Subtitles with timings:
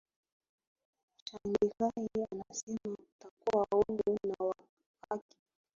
[1.25, 2.83] shangirai anasema
[3.19, 4.55] utakuwa huru na wa
[5.09, 5.37] haki